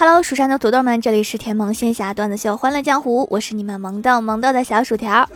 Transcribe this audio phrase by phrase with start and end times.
[0.00, 5.28] Hello，蜀山的土豆们，这里是甜萌仙侠段子秀《欢乐江湖》，我是你们萌豆萌豆的小薯条。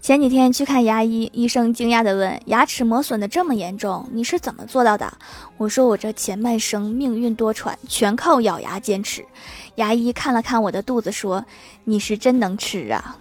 [0.00, 5.16] 前几天去看牙医，医生惊讶地问：“牙齿磨损的这么严重，你是怎么做到的？”
[5.56, 9.24] 我说：“我这前半生命运多舛，全靠咬牙坚持。”
[9.76, 11.44] 牙医看了看我的肚子，说
[11.84, 13.16] ：“你是真能吃啊！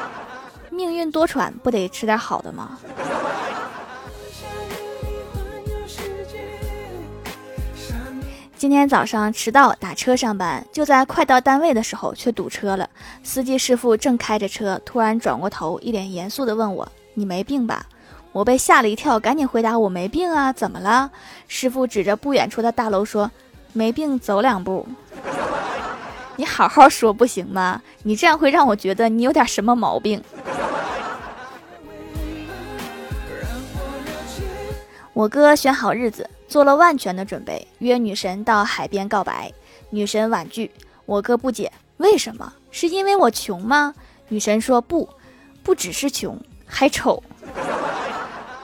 [0.72, 2.78] 命运多舛，不得吃点好的吗？”
[8.62, 12.88] 今天早上迟到打车上班，就在快到单位的时候却堵车了。
[13.24, 17.84] 司机师傅正开着车，突然转过头，一脸严肃地问我：“你没病吧？”
[18.30, 21.10] 我被吓了一跳，赶紧回答：“我没病啊，怎么了？”
[21.48, 23.28] 师傅指着不远处的大楼说
[23.74, 24.86] ：“没病，走两步。
[26.38, 27.82] ”你好好说不行吗？
[28.04, 30.22] 你这样会让我觉得你有点什么毛病。
[35.12, 36.30] 我哥选好日子。
[36.52, 39.50] 做了万全的准备，约女神到海边告白。
[39.88, 40.70] 女神婉拒，
[41.06, 42.52] 我哥不解，为什么？
[42.70, 43.94] 是因为我穷吗？
[44.28, 45.08] 女神说不，
[45.62, 47.22] 不只是穷，还丑。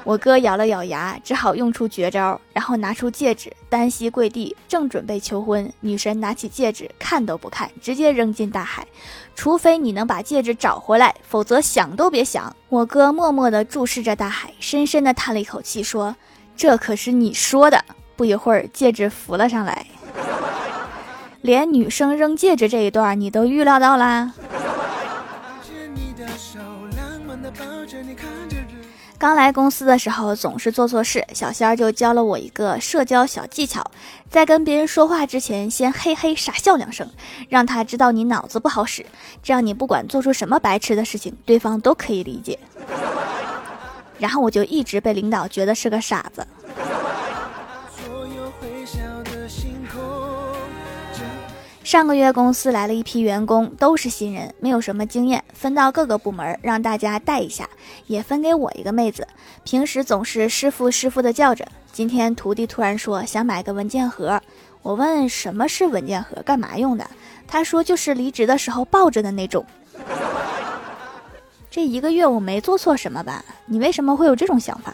[0.04, 5.72] 我哥咬了咬牙，只好用出绝招，然后拿出戒指，单膝跪地，正准备求婚。
[5.80, 8.86] 女神拿起戒指，看都不看，直接扔进大海。
[9.34, 12.54] 除非你能把戒指找回来，否则想都别想。
[12.68, 16.14] 我哥默默地注视着大海，深深地叹了一口气，说。
[16.58, 17.82] 这可是你说的。
[18.16, 19.86] 不一会儿，戒指浮了上来。
[21.40, 24.34] 连女生扔戒指这一段，你都预料到啦。
[29.16, 33.88] 刚来公司的时候，总是做错事，小仙儿就教了我一个社交小技巧：
[34.28, 37.08] 在跟别人说话之前，先嘿嘿傻笑两声，
[37.48, 39.06] 让他知道你脑子不好使。
[39.44, 42.58] 这样，你不管做出什么白痴的事情，对方都可以理解。
[44.18, 46.46] 然后我就一直被领导觉得是个傻子。
[51.84, 57.66] 上个月公司来了一批员工，都是新人，没有什么经验，分到各个部门让大家带一下，
[58.06, 59.26] 也分给我一个妹子。
[59.64, 64.38] 平时总是师傅师傅的叫着，今天徒弟突然说想买个文件盒，
[64.82, 67.08] 我问什么是文件盒，干嘛用的？
[67.46, 69.64] 他说就是离职的时候抱着的那种。
[71.78, 73.44] 这一个月我没做错什么吧？
[73.64, 74.92] 你为什么会有这种想法？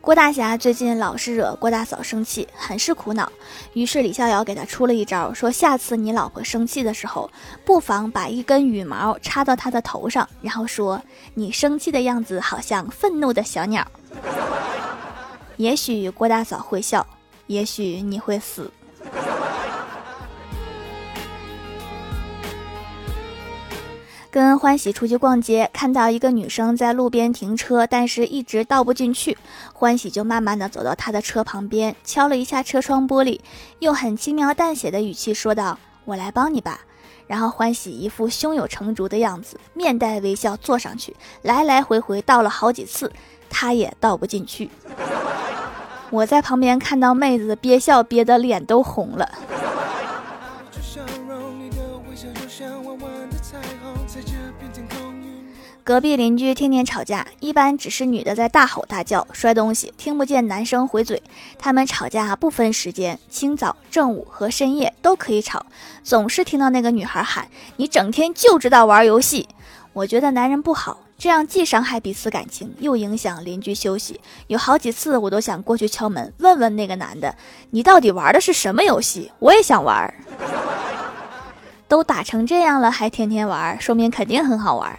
[0.00, 3.32] 郭大侠最近老是惹郭大嫂生气，很是苦恼。
[3.72, 7.28] 于是李逍遥给他出了一招，说下次你老婆生气的时候，
[7.64, 11.02] 不妨把一根羽毛插到她的头上，然后说
[11.34, 13.84] 你生气的样子好像愤怒的小鸟。
[15.58, 17.04] 也许郭大嫂会笑，
[17.48, 18.70] 也许你会死。
[24.34, 29.38] 跟欢喜出去逛街，看到一个女生在路边停车，但是一直倒不进去。
[29.72, 33.38] 欢喜就慢慢的走到她的车旁边，敲了一下车窗玻璃，
[33.78, 36.80] 用很轻描淡写的语气说道：“我来帮你吧。”
[37.28, 43.12] 然后欢喜一副胸有成竹的样子，面带微笑坐上去，来来回回倒了好几次，
[43.48, 44.68] 她也倒不进去。
[46.10, 49.30] 我在旁边看到妹子憋笑憋得脸都红了。
[55.82, 61.22] 隔壁邻居天天吵架，一般只是女的在大吼大叫、摔东西，听不见男生回嘴。
[61.58, 65.66] 他们吵架不分时间，清早、正午和深夜都可以吵，
[66.02, 69.46] 总是听到那个女孩喊：“你整天就知道玩游戏。”
[69.92, 74.18] 我觉得男人不好，这样既伤害彼此感情，又影响邻居休息。
[74.46, 77.36] 有好几次我都想过去敲门，问问那个男的
[77.72, 79.30] ：“你到底玩的是什么游戏？
[79.38, 80.12] 我也想玩。”
[81.94, 84.98] 都打成这样了，还天天玩，说明肯定很好玩。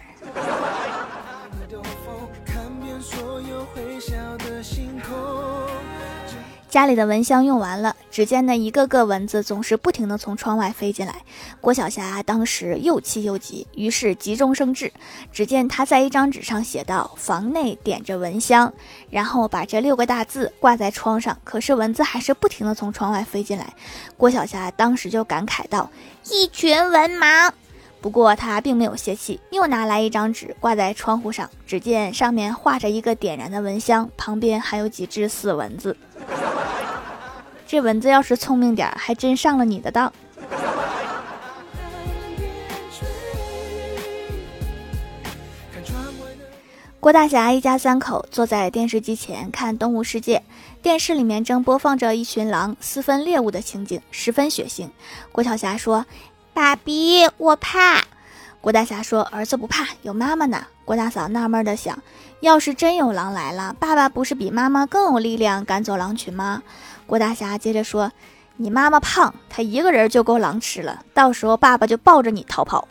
[6.76, 11.22] 家里的蚊香用完了，只见那一个个蚊子总是不停地从窗外飞进来。
[11.58, 14.92] 郭晓霞当时又气又急，于是急中生智。
[15.32, 18.70] 只见她在一张纸上写道：“房内点着蚊香”，
[19.08, 21.38] 然后把这六个大字挂在窗上。
[21.44, 23.72] 可是蚊子还是不停地从窗外飞进来。
[24.18, 25.90] 郭晓霞当时就感慨道
[26.30, 27.50] ：“一群文盲。”
[28.02, 31.48] 不过她并没有泄气，又拿来一张纸挂在窗户上。
[31.66, 35.96] 只见上面画着一个点燃的蚊香，旁边还有几只死蚊子。
[37.66, 40.12] 这蚊子要是聪明点，还真上了你的当。
[47.00, 50.38] 郭大侠一家三口坐在电视机前看《动物世界》，
[50.82, 54.88] 电视里面正播放着一群狼私分猎物的情景，十分血腥。
[55.30, 56.04] 郭晓霞说
[56.52, 58.02] ：“爸比，我怕。”
[58.60, 61.96] 郭大侠说：“儿子不怕，有妈妈呢。”郭大嫂纳闷的想
[62.40, 66.62] ：“要是真有狼来了，爸爸不是比妈妈更有力量赶走狼群吗？”
[67.06, 68.10] 郭大侠接着说
[68.58, 72.86] ：“你妈妈胖，她一个人就够狼吃了，到时候爸爸就抱着你逃跑。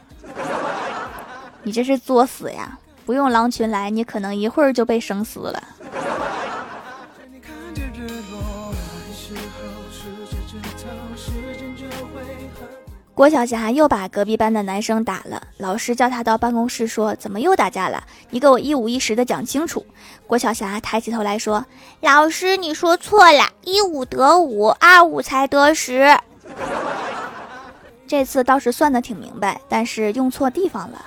[1.64, 2.80] 你这是作死呀！
[3.06, 5.62] 不用狼群来，你可能一会儿就被生撕了。”
[13.16, 18.04] 郭晓霞又把隔壁班的男生打了，老师叫他到办公室说：“怎么又打架了？
[18.30, 19.86] 你给我一五一十的讲清楚。”
[20.28, 21.66] 郭晓霞抬起头来说
[22.04, 26.20] ：“老师，你说错了，一五得五，二五才得十。”
[28.06, 31.06] 这次倒是算的挺明白，但是用错地方了。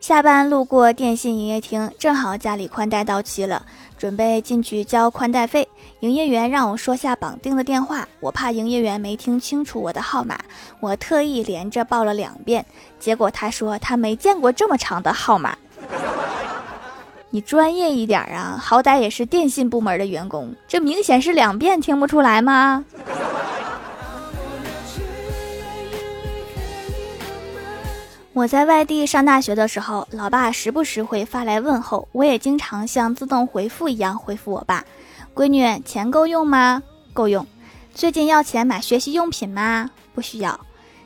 [0.00, 3.62] 下班路过电信营业厅，正好家里宽带到期了，
[3.98, 5.68] 准备进去交宽带费。
[6.00, 10.38] 营业员让我说下绑定的电话，我怕营业员没听清楚我的号码，
[10.80, 12.64] 我特意连着报了两遍。
[12.98, 15.54] 结果他说他没见过这么长的号码。
[17.28, 22.82] 你专业一点啊，好歹也是电信部门的员工，这明显是两遍听不出来吗？
[28.32, 34.84] 我在外地上大学的时候，老爸时不时会发来问候，我也经常像自动回复一样回复我爸。
[35.34, 36.80] 闺女，钱够用吗？
[37.12, 37.44] 够用。
[37.92, 39.90] 最近要钱买学习用品吗？
[40.14, 40.60] 不需要。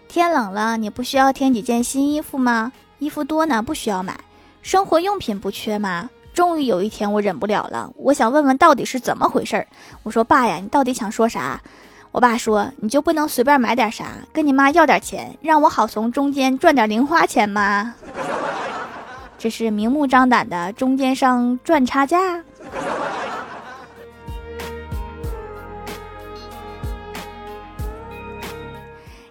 [0.06, 2.72] 天冷了，你不需要添几件新衣服吗？
[2.98, 4.20] 衣服多呢，不需要买。
[4.60, 6.10] 生活用品不缺吗？
[6.34, 9.66] 终于有一天，我忍不了了，我想问问到底是怎么回事儿。
[10.02, 11.62] 我说爸呀，你到底想说啥？
[12.14, 17.92] 我爸说你就不能随便买点啥，跟你妈要点钱，让我好从中间赚点零花钱吗？
[19.36, 22.40] 这是明目张胆的中间商赚差价。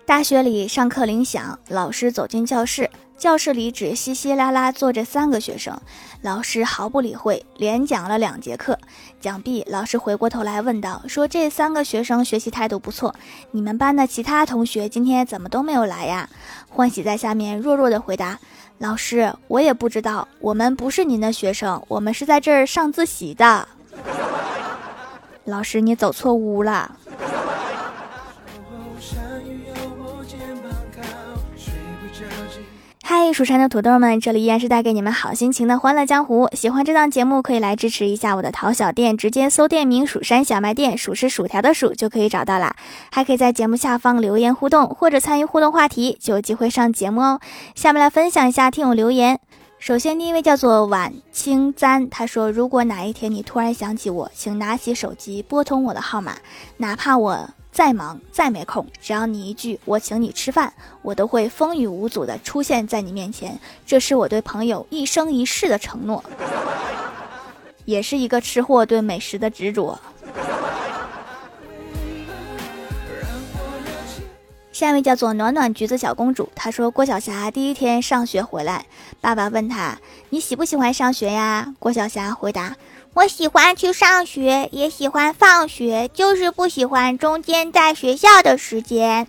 [0.06, 5.80] 大学里上课铃响，老师走进教室，教室里只稀稀拉拉坐着三个学生，
[6.22, 8.78] 老师毫不理会，连讲了两节课。
[9.22, 13.16] 讲毕，老师回过头来问道：“说这三个学生学习态度不错，
[13.52, 16.30] 你们班的其他同学今天怎么都没有来呀？”
[16.70, 18.38] 欢喜在下面弱弱的回答
[18.80, 23.66] ：“老师，我也不知道，我们不是您的学生，我们是在这儿上自习的。”
[25.46, 26.98] 老师，你走错屋了。
[33.34, 36.48] 蜀山的土豆们，这里依然是带给你们好心情的欢乐江湖。
[36.54, 42.76] 喜欢这档节目，可以来支持一下我的淘小店，直接搜店名“蜀山小卖店”，数是薯条的数就可以找到啦。
[43.12, 47.40] 还可以在节目下方留言互动，或者参与互动话题，就有机会上节目哦。
[47.74, 49.40] 下面来分享一下听友留言。
[49.80, 56.34] 首先，第一位叫做晚清簪，他说：“如果哪一天你突然想起我，请拿起手机拨通我的号码，
[56.78, 60.72] 哪怕我……”再忙再没空，只要你一句“我请你吃饭”，
[61.02, 63.60] 我都会风雨无阻的出现在你面前。
[63.84, 66.24] 这是我对朋友一生一世的承诺，
[67.86, 70.00] 也是一个吃货对美食的执着。
[74.72, 78.86] 下一位叫做暖暖橘子小公主，她说郭晓霞第一天上学回来，
[79.20, 79.98] 爸爸问她
[80.30, 82.76] ：“你喜不喜欢上学呀？”郭晓霞回答。
[83.14, 89.28] 我喜欢去上学，也喜欢放学，就是不喜欢中间在学校的时间。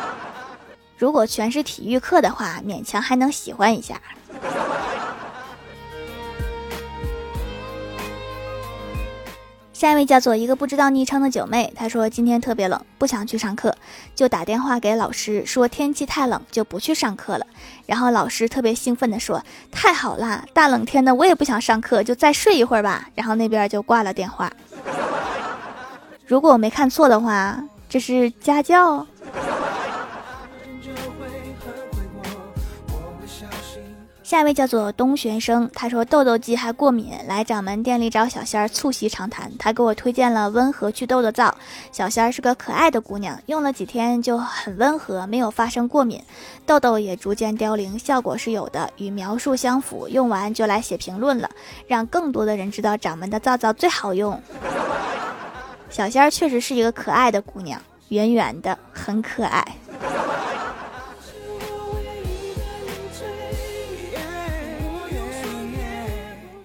[0.98, 4.00] 如果全是体育课的话，勉强还能喜欢一下。
[9.80, 13.74] 下一位叫做一个不知道昵称的九妹，她说今天特别冷，不想去上课，
[14.14, 17.46] 就打电话给老师说天气太冷，就不去上课了。
[17.86, 24.52] 然后老师特别兴奋地说：“太好啦，大冷天的我也不想上课，就再睡一会儿吧。”然后那边就挂了电话。
[26.26, 27.58] 如果我没看错的话，
[27.88, 29.06] 这是家教。
[34.30, 39.50] 下一位叫做东玄生，他说痘痘肌还过敏，来掌门店里找小仙儿促膝长谈。
[39.58, 41.52] 他给我推荐了温和祛痘的皂，
[41.90, 46.22] 小仙儿是个可爱的姑娘，用了几天就很温和，没有发生过敏，
[46.64, 50.06] 痘痘也逐渐凋零，效果是有的，与描述相符。
[50.06, 51.50] 用完就来写评论了，
[51.88, 54.40] 让更多的人知道掌门的皂皂最好用。
[55.90, 59.66] 小仙儿确实是一个可爱的姑娘，圆圆的，很可爱。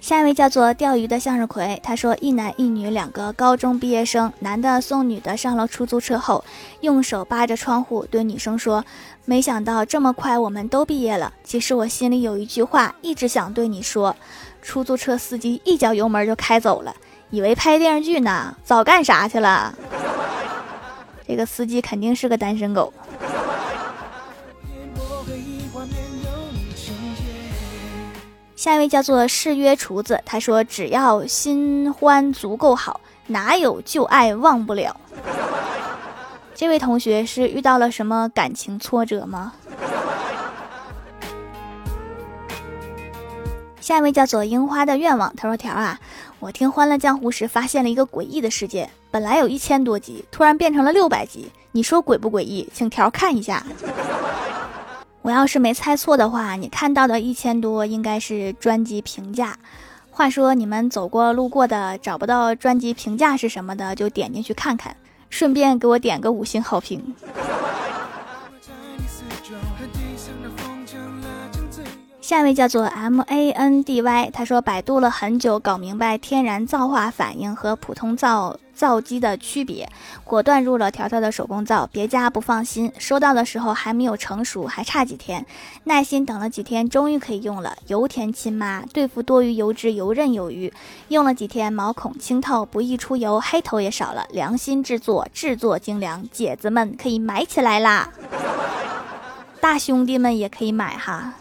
[0.06, 6.46] 下一位叫做钓鱼的向日葵，他说一男一女两个高中毕业生，男的送女的上了出租车后，
[6.82, 8.86] 用手扒着窗户对女生说
[9.26, 11.34] ：“没想到这么快我们都毕业了。
[11.44, 14.16] 其实我心里有一句话一直想对你说。”
[14.62, 16.96] 出租车司机一脚油门就开走了，
[17.32, 19.74] 以为拍电视剧呢，早干啥去了？
[21.28, 22.94] 这个司机肯定是个单身狗。
[28.66, 35.00] 下一位叫做誓约厨子，他说：“只要新欢足够好，哪有旧爱忘不了。”
[36.56, 39.54] 这位同学是遇到了什么感情挫折吗？
[43.80, 46.00] 下一位叫做樱花的愿望，他说：“条啊，
[46.40, 52.68] 我听《欢乐江湖》时发现了一个诡异的事件，本来有一千多集，突然变成了六百集，你说诡不诡异？
[52.74, 53.64] 请条看一下。
[55.26, 59.58] 我要是没猜错的话，你看到的一千多应该是专辑评价。
[60.12, 64.96] 话说你们走过路过的找不到专辑评价是什么的，就点进去看看，
[65.32, 67.16] 顺便给我点个五星好评。
[72.26, 79.88] ”下一位叫做 M A N D Y，他说百度了很久，搞明白天然皂化反应和普通皂皂基的区别，
[80.24, 82.92] 果断入了条条的手工皂，别家不放心。
[82.98, 85.46] 收到的时候还没有成熟，还差几天，
[85.84, 87.78] 耐心等了几天，终于可以用了。
[87.86, 90.74] 油田亲妈对付多余油脂，游刃有余。
[91.10, 94.26] 用了几天，毛孔清透，不易出油，黑头也少了。
[94.32, 98.10] 良心制作，制作精良，姐子们可以买起来啦！
[99.62, 101.36] 大兄弟们也可以买哈。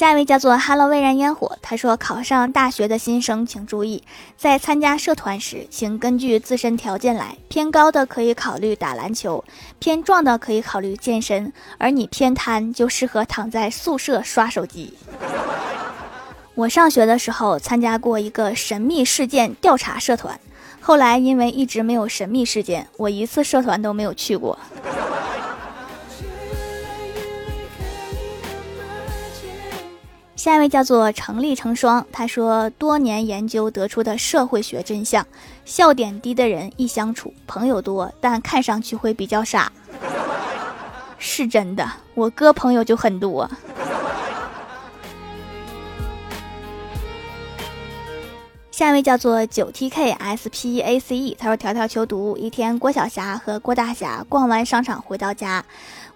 [0.00, 4.02] 下一位叫做 Hello 蔚然烟火，他说：“考上大学的新生请注意，
[4.34, 9.44] 在参加社团时，请根据自身条件来，偏高的可以考虑打篮球，
[9.78, 14.94] 偏壮的可以考虑健身，而你偏瘫就适合躺在宿舍刷手机。
[16.56, 20.40] ”我上学的时候参加过一个神秘事件调查社团，
[20.80, 24.58] 后来因为一直没有神秘事件，我一次社团都没有去过。
[30.40, 35.26] 下一位叫做成立成双，他说多年研究得出的社会学真相：
[35.66, 39.70] 笑点低的人易相处，朋友多，但看上去会比较傻。
[41.18, 43.50] 是真的，我哥朋友就很多。
[48.80, 52.38] 下一位叫做九 T K S P A C E，他说条条求读。
[52.38, 55.66] 一天，郭晓霞和郭大侠逛完商场回到家。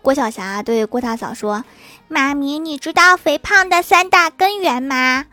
[0.01, 1.63] 郭晓霞对郭大嫂说
[2.09, 5.27] ：“妈咪，你知道肥胖的三大根源吗？”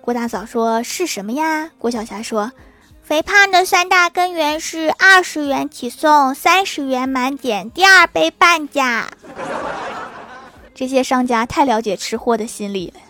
[0.00, 2.52] 郭大嫂说：“是什么呀？”郭晓霞说
[3.04, 9.10] ：“肥胖的三大根源是二十元起送，三十元满减，第二杯半价。”
[10.74, 13.00] 这些商家太了解吃货的心理了。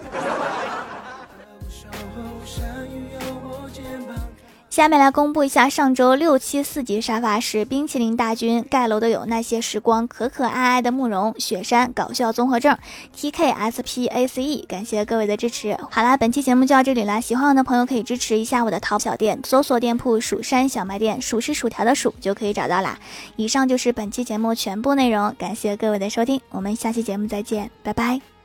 [4.79, 12.79] 下面来公布一下上周六七四级沙发是冰淇淋大军盖楼的有那些时光可可爱爱的慕容雪山搞笑综合症
[13.13, 15.77] T K S P A C E，感谢各位的支持。
[15.91, 22.97] 好啦，本期节目就到这里啦，喜欢我的朋友可以支持一下我的淘小店，搜索店铺蜀山小卖店，数是薯条的数就可以找到啦。
[23.35, 28.38] 以上就是本期节目全部内容，感谢各位的收听，我们下期节目再见，拜拜。